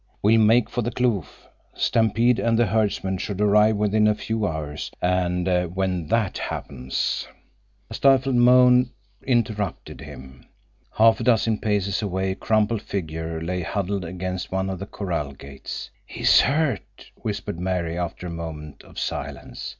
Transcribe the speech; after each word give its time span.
"We'll 0.23 0.41
make 0.41 0.67
for 0.67 0.81
the 0.81 0.89
kloof. 0.89 1.47
Stampede 1.75 2.39
and 2.39 2.57
the 2.57 2.65
herdsmen 2.65 3.19
should 3.19 3.39
arrive 3.39 3.75
within 3.75 4.07
a 4.07 4.15
few 4.15 4.47
hours, 4.47 4.89
and 4.99 5.47
when 5.75 6.07
that 6.07 6.39
happens—" 6.39 7.27
A 7.87 7.93
stifled 7.93 8.33
moan 8.33 8.89
interrupted 9.21 10.01
him. 10.01 10.47
Half 10.97 11.19
a 11.19 11.23
dozen 11.23 11.59
paces 11.59 12.01
away 12.01 12.31
a 12.31 12.35
crumpled 12.35 12.81
figure 12.81 13.39
lay 13.43 13.61
huddled 13.61 14.03
against 14.03 14.51
one 14.51 14.71
of 14.71 14.79
the 14.79 14.87
corral 14.87 15.33
gates. 15.33 15.91
"He 16.07 16.21
is 16.21 16.41
hurt," 16.41 17.11
whispered 17.17 17.59
Mary, 17.59 17.95
after 17.95 18.25
a 18.25 18.31
moment 18.31 18.81
of 18.81 18.97
silence. 18.97 19.69